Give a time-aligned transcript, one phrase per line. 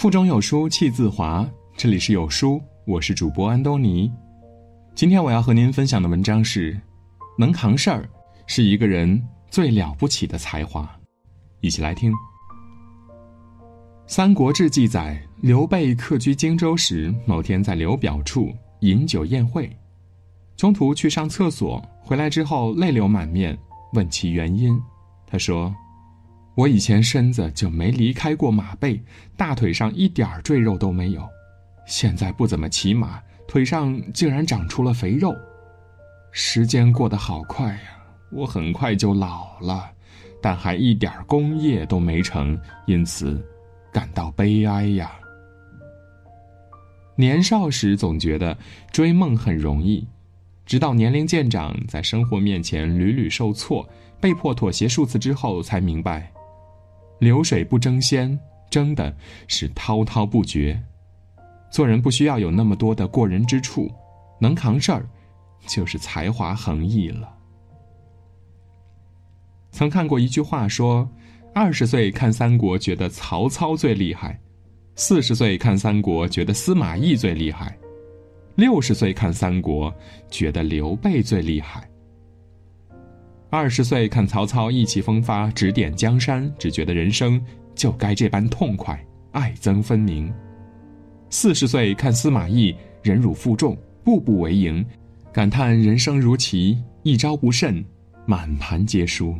[0.00, 1.46] 腹中有书气自华。
[1.76, 4.10] 这里是有书，我是主播安东尼。
[4.94, 6.80] 今天我要和您分享的文章是：
[7.36, 8.08] 能扛事儿
[8.46, 10.90] 是一个人最了不起的才华。
[11.60, 12.10] 一起来听。
[14.06, 19.70] 《三国志》记载，刘备客居荆州时，某天在刘表处饮酒宴会，
[20.56, 23.54] 中途去上厕所，回来之后泪流满面，
[23.92, 24.80] 问其原因。
[25.26, 25.70] 他说。
[26.56, 29.00] 我以前身子就没离开过马背，
[29.36, 31.26] 大腿上一点赘肉都没有。
[31.86, 35.34] 现在不怎么骑马，腿上竟然长出了肥肉。
[36.32, 39.90] 时间过得好快呀，我很快就老了，
[40.42, 43.42] 但还一点功业都没成，因此
[43.92, 45.10] 感到悲哀呀。
[47.16, 48.56] 年少时总觉得
[48.92, 50.06] 追梦很容易，
[50.66, 53.88] 直到年龄渐长，在生活面前屡屡受挫，
[54.20, 56.30] 被迫妥协数次之后，才明白。
[57.20, 58.36] 流水不争先，
[58.70, 59.14] 争的
[59.46, 60.82] 是滔滔不绝。
[61.70, 63.88] 做人不需要有那么多的过人之处，
[64.40, 65.06] 能扛事儿，
[65.66, 67.32] 就是才华横溢了。
[69.70, 71.08] 曾看过一句话说：
[71.54, 74.40] 二十岁看三国觉得曹操最厉害，
[74.94, 77.78] 四十岁看三国觉得司马懿最厉害，
[78.54, 79.94] 六十岁看三国
[80.30, 81.89] 觉得刘备最厉害。
[83.52, 90.32] 二十岁看曹操意气风发，指点江山，只觉得人生就该这般痛快，爱憎分明；
[91.30, 94.86] 四十岁看司马懿忍辱负重，步步为营，
[95.32, 97.84] 感叹人生如棋，一招不慎，
[98.24, 99.34] 满盘皆输。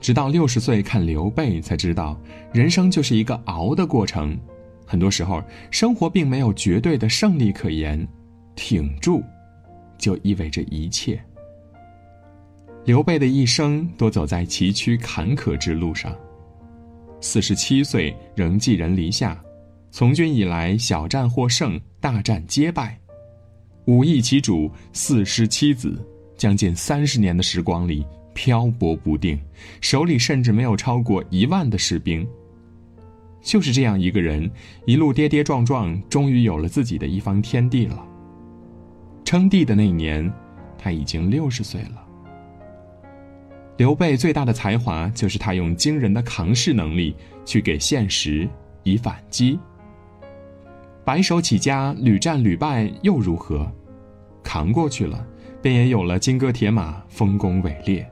[0.00, 2.20] 直到六十岁看刘备，才知道
[2.52, 4.36] 人生就是一个熬的过程，
[4.84, 8.04] 很多时候生活并没有绝对的胜利可言，
[8.56, 9.22] 挺住，
[9.96, 11.24] 就意味着一切。
[12.84, 16.14] 刘备的一生都走在崎岖坎坷之路上。
[17.20, 19.42] 四十七岁仍寄人篱下，
[19.90, 22.98] 从军以来小战获胜，大战皆败。
[23.86, 25.98] 五义其主，四失妻子，
[26.36, 29.40] 将近三十年的时光里漂泊不定，
[29.80, 32.26] 手里甚至没有超过一万的士兵。
[33.40, 34.50] 就是这样一个人，
[34.86, 38.06] 一路跌跌撞撞，终于有了自己的一方天地了。
[39.24, 40.30] 称帝的那年，
[40.76, 42.06] 他已经六十岁了。
[43.76, 47.14] 刘备最大的才华就是他用惊人的扛事能力
[47.44, 48.48] 去给现实
[48.84, 49.58] 以反击。
[51.04, 53.70] 白手起家屡战屡败又如何？
[54.42, 55.26] 扛过去了，
[55.60, 58.08] 便也有了金戈铁马、丰功伟业。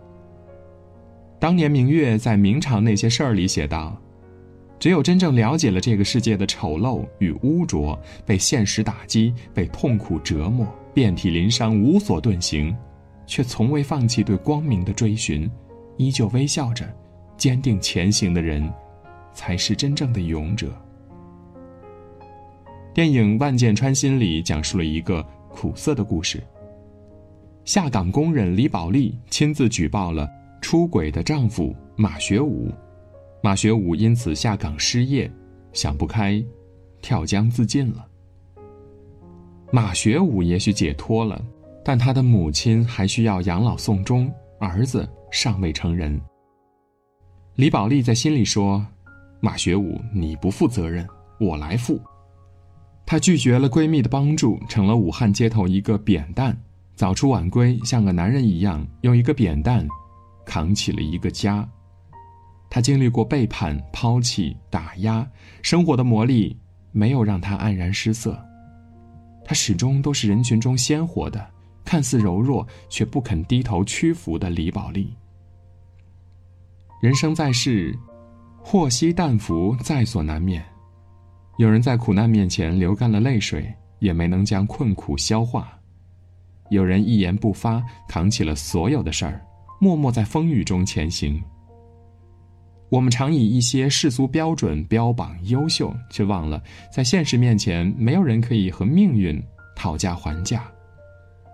[1.38, 3.96] 当年明月在《明朝那些事儿》里写道
[4.80, 12.74] ：“只有真正了解了这个世界的丑陋与污浊，被现实打击，被痛苦折磨，遍体鳞伤，无所遁形。”
[13.26, 15.50] 却从未放弃对光明的追寻，
[15.96, 16.84] 依旧微笑着，
[17.36, 18.70] 坚定前行的人，
[19.32, 20.72] 才是真正的勇者。
[22.94, 26.42] 电影《万箭穿心》里讲述了一个苦涩的故事。
[27.64, 30.28] 下岗工人李宝莉亲自举报了
[30.60, 32.70] 出轨的丈夫马学武，
[33.42, 35.30] 马学武因此下岗失业，
[35.72, 36.44] 想不开，
[37.00, 38.06] 跳江自尽了。
[39.70, 41.42] 马学武也许解脱了。
[41.84, 46.20] 但他的母亲还需要养老送终，儿子尚未成人。
[47.56, 48.84] 李宝莉在心里说
[49.40, 51.06] ：“马学武，你不负责任，
[51.40, 52.00] 我来负。”
[53.04, 56.56] 她拒绝了闺蜜的帮助，成了武汉街头一个扁担，
[56.94, 59.86] 早出晚归，像个男人一样，用一个扁担
[60.46, 61.68] 扛起了一个家。
[62.70, 65.28] 她经历过背叛、抛弃、打压，
[65.60, 66.56] 生活的磨砺
[66.92, 68.40] 没有让她黯然失色。
[69.44, 71.51] 她始终都是人群中鲜活的。
[71.84, 75.14] 看似柔弱却不肯低头屈服的李宝莉。
[77.00, 77.96] 人生在世，
[78.62, 80.64] 祸兮旦福，在所难免。
[81.58, 85.62] 有人在苦难面前流干了泪水，也没能将困苦消化；
[86.70, 89.44] 有人一言不发，扛起了所有的事儿，
[89.80, 91.42] 默默在风雨中前行。
[92.88, 96.62] 我们常以一些世俗标准标榜优秀，却忘了
[96.94, 99.42] 在现实面前，没有人可以和命运
[99.74, 100.70] 讨价还价。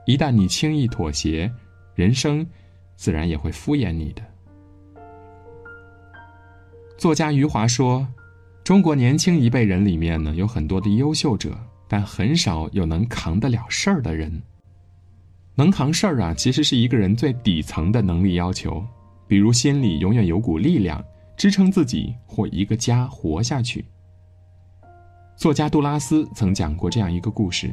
[0.09, 1.53] 一旦你轻易妥协，
[1.95, 2.45] 人生
[2.97, 4.23] 自然也会敷衍你的。
[6.97, 8.09] 作家余华说
[8.65, 11.55] ：“中国年轻一辈人里面呢，有很多的优秀者，
[11.87, 14.33] 但很少有能扛得了事儿的人。
[15.55, 18.83] 能扛事儿啊，其实是一个人最底层的能力要求，
[19.27, 21.05] 比如心里永远有股力量，
[21.37, 23.85] 支撑自己或一个家活下去。”
[25.37, 27.71] 作家杜拉斯曾讲过这样一个故事。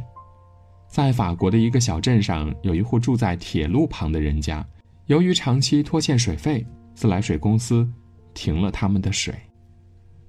[0.87, 4.65] 在法国的一个小镇上，有一户住在铁路旁的人家，
[5.07, 7.87] 由于长期拖欠水费，自来水公司
[8.33, 9.33] 停了他们的水。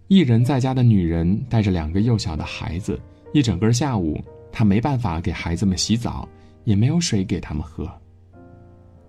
[0.08, 3.00] 一人在家的女人带着两个幼小的孩子，
[3.32, 4.20] 一整个下午，
[4.50, 6.28] 她没办法给孩子们洗澡，
[6.64, 7.88] 也没有水给他们喝。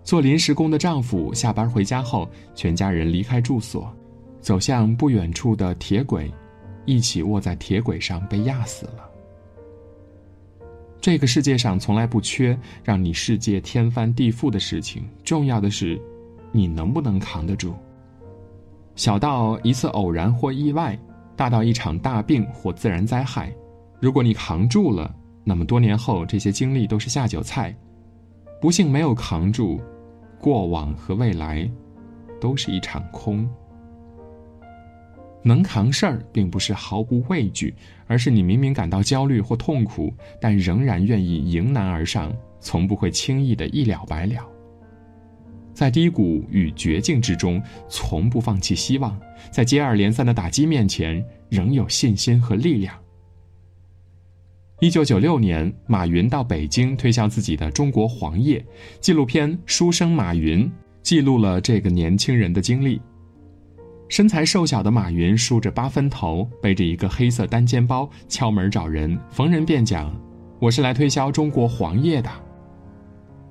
[0.04, 3.92] 做临时工的丈夫下班回家后，全家人离开住所，
[4.42, 6.32] 走向不远处的铁轨，
[6.86, 9.10] 一起卧在铁轨上被压死了。
[11.00, 16.00] 这个世界上从来不缺让你世界天翻地覆的事情，重要的是，
[16.52, 17.74] 你能不能扛得住。
[18.96, 20.98] 小到一次偶然或意外，
[21.36, 23.54] 大到一场大病或自然灾害，
[24.00, 27.72] 如果你扛住了，那么多年后这些经历都是下酒菜；
[28.60, 29.80] 不幸没有扛住，
[30.40, 31.70] 过往和未来
[32.42, 33.48] 都是一场空。
[35.48, 37.74] 能扛事儿，并不是毫不畏惧，
[38.06, 44.46] 而是你明明感到焦虑或痛苦，但仍然愿意迎难而上，从不会轻易的一了百了。
[45.74, 49.16] 在低谷与绝境之中，从不放弃希望；
[49.52, 52.94] 在接二连三的打击面前，仍有信心和力量。
[54.80, 58.64] 一九九六年，马云到北京推销自己的中国黄页
[59.00, 60.66] 纪录片《书生马云》，
[61.02, 63.02] 记录了这个年轻人的经历。
[64.10, 70.14] 身材瘦小的马云梳着八分头，背着一个黑色单肩包，敲门找人，逢人便讲
[70.60, 72.30] ：“我是来推销中国黄页的。”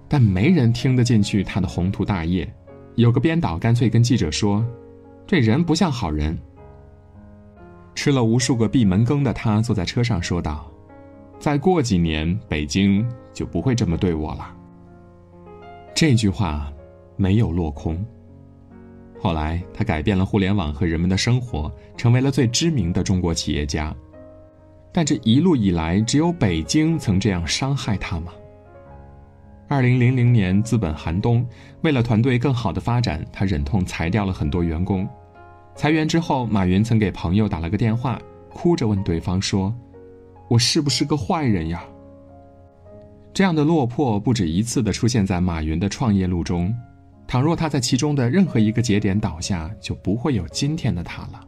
[0.09, 2.51] 但没人听得进去他的宏图大业，
[2.95, 4.65] 有个编导干脆跟记者说
[5.27, 6.37] ：“这人不像好人。”
[7.95, 10.71] 吃了无数个闭门羹的他坐在车上说道
[11.39, 14.55] ：“再过几年，北京就不会这么对我了。”
[15.95, 16.73] 这句话
[17.17, 18.03] 没有落空。
[19.19, 23.95] 后来他改变了互联网和人们的生活，成为了最知名的中国企业家。
[24.93, 28.33] 但这一路以来，只有北京曾这样伤害他吗？
[29.69, 31.45] 二零零零年，资本寒冬，
[31.83, 35.09] 为了团队更好的发展，他忍痛裁掉了很多员工。
[35.75, 38.19] 裁员之后，马云曾给朋友打了个电话，
[38.49, 39.75] 哭着问对方说
[40.49, 41.85] ：“我是不是个坏人呀？”
[43.35, 46.75] 这样的落魄不止一次的出现在马云的创业路中。
[47.27, 51.47] 倘若他在其中的任何一个节点倒下，就不会有今天的他了。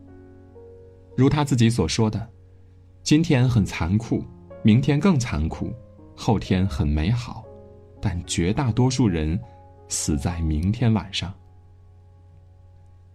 [1.17, 2.29] 如他自己所说的
[3.03, 4.25] ：“今天很残酷，
[4.63, 5.73] 明天更残酷，
[6.17, 7.45] 后天很美好。”
[8.01, 9.37] 但绝大多数人
[9.89, 11.35] 死在明天晚上。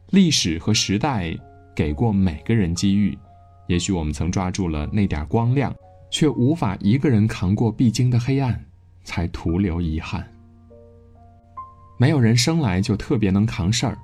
[0.10, 1.33] 历史和时代
[1.74, 3.18] 给过每个人机遇，
[3.68, 5.74] 也许我们曾抓住了那点光亮，
[6.12, 8.62] 却无法一个人扛过必经的黑暗，
[9.06, 10.32] 才徒留遗憾。
[11.97, 13.97] 没有人生来就特别能扛事儿，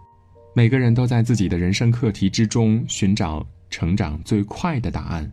[0.53, 5.31] 每个人都在自己的人生课题之中寻找成长最快的答案，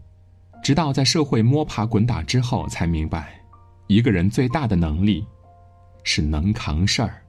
[0.62, 3.40] 直到在社会摸爬滚打之后，才明白，
[3.86, 5.26] 一个人最大的能力。
[6.08, 7.20] 是能扛事儿。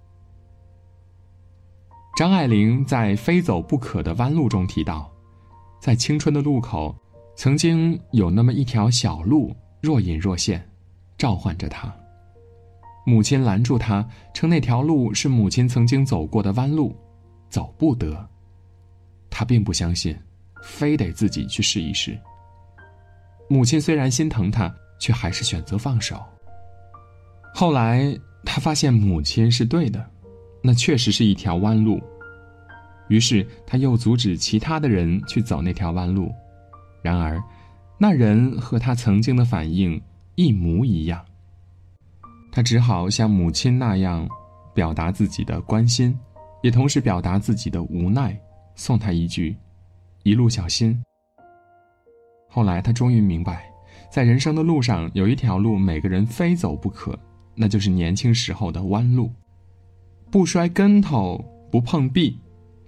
[2.15, 5.11] 张爱玲在《非走不可的弯路》中提到，
[5.81, 6.95] 在青春的路口，
[7.35, 9.51] 曾经有那么一条小路，
[9.81, 10.63] 若隐若现，
[11.17, 11.91] 召唤着她。
[13.07, 16.93] 母亲拦住他，称那条路是母亲曾经走过的弯路，
[17.49, 18.29] 走不得。
[19.29, 20.13] 他并不相信，
[20.61, 22.19] 非得自己去试一试。
[23.49, 26.21] 母亲虽然心疼他，却还是选择放手。
[27.55, 28.15] 后来。
[28.49, 30.09] 他发现母亲是对的，
[30.61, 32.01] 那确实是一条弯路。
[33.09, 36.33] 于是他又阻止其他的人去走那条弯路，
[37.01, 37.43] 然而，
[37.97, 40.01] 那人和他曾经的反应
[40.35, 41.25] 一模一样。
[42.57, 44.27] 他只好像母亲那样，
[44.73, 46.17] 表达自己的关心，
[46.63, 48.35] 也同时表达自己的无奈，
[48.73, 49.55] 送他一句
[50.25, 50.99] ：“一路小心。”
[52.49, 53.71] 后来他终于明白，
[54.09, 57.15] 在人生的路上，有一条路每个人非走不可。
[57.53, 59.31] 那就是年轻时候的弯路，
[60.31, 62.39] 不摔跟头，不碰壁，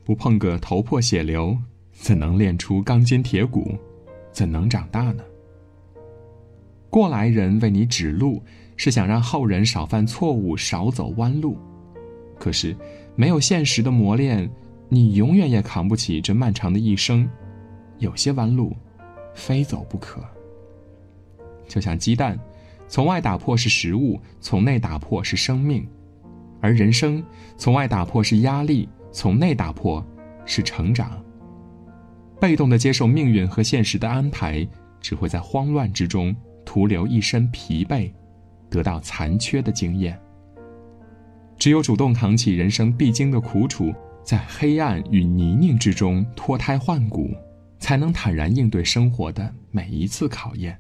[0.03, 1.55] 不碰个头破血流，
[1.91, 3.77] 怎能练出钢筋铁骨？
[4.31, 5.23] 怎能长大呢？
[6.89, 8.41] 过来人为你指路，
[8.79, 11.57] 是想让后人少犯错误，少走弯路。
[12.39, 12.73] 可是，
[13.13, 14.49] 没有现实的磨练，
[14.87, 17.29] 你永远也扛不起这漫长的一生。
[17.97, 18.73] 有些弯路，
[19.35, 20.23] 非走不可。
[21.67, 22.39] 就像鸡蛋。
[22.87, 25.87] 从外打破是食物，从内打破是生命，
[26.59, 27.23] 而人生
[27.55, 30.03] 从外打破是压力，从内打破
[30.43, 31.23] 是成长。
[32.39, 34.67] 被动的接受命运和现实的安排，
[34.99, 38.11] 只会在慌乱之中徒留一身疲惫，
[38.69, 40.19] 得到残缺的经验。
[41.57, 47.31] 只有主动扛起人生必经的苦楚，在黑暗与泥泞之中脱胎换骨，
[47.79, 50.77] 才能坦然应对生活的每一次考验。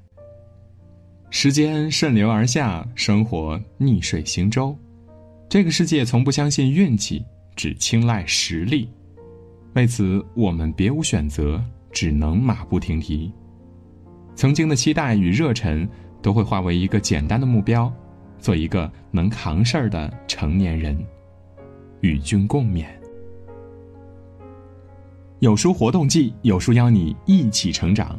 [1.29, 4.75] 时间顺流而下，生活逆水行舟。
[5.49, 8.89] 这个世界从不相信运气，只青睐实力。
[9.73, 13.31] 为此，我们别无选择，只能马不停蹄。
[14.33, 15.87] 曾经的期待与热忱，
[16.21, 17.91] 都会化为一个简单的目标，
[18.39, 20.97] 做一个能扛事儿的成年人。
[22.01, 22.85] 与君共勉。
[25.39, 28.17] 有书活动季，有书邀你一起成长。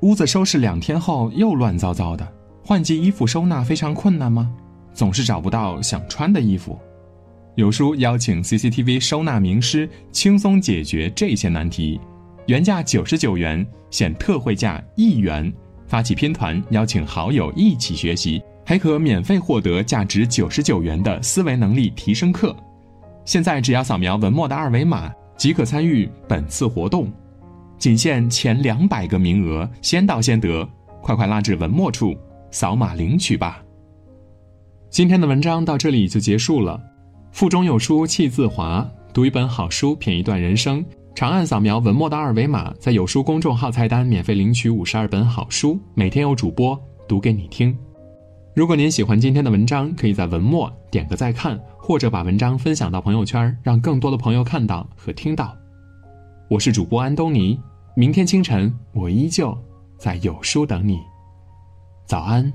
[0.00, 2.26] 屋子收拾两天后又乱糟糟的，
[2.64, 4.52] 换季衣服收纳非常困难吗？
[4.92, 6.78] 总是找不到想穿的衣服。
[7.56, 12.00] 有书邀请 CCTV 收纳名师轻松解决这些难题，
[12.46, 15.52] 原价九十九元，现特惠价一元。
[15.90, 22.54] 发起拼团，邀请好友一起学习，还可免费获得价值九十九元的思维能力提升课。
[23.24, 27.12] 现在只要扫描文末的二维码即可参与本次活动，
[27.76, 30.66] 仅限前两百个名额，先到先得，
[31.02, 32.16] 快快拉至文末处
[32.52, 33.60] 扫码领取吧。
[34.90, 36.80] 今天的文章到这里就结束了。
[37.32, 40.84] 腹中有书气自华，读一本好书，品一段人生。
[41.14, 47.76] 长按扫描文末的二维码，在有书公众号菜单免费领取五十二本好书，每天有主播读给你听。
[48.54, 55.54] 如果您喜欢今天的文章，可以在文末点个再看，或者把文章分享到朋友圈，让更多的朋友看到和听到。
[56.48, 57.60] 我是主播安东尼，
[57.94, 59.56] 明天清晨我依旧
[59.98, 60.98] 在有书等你。
[62.06, 62.52] 早安。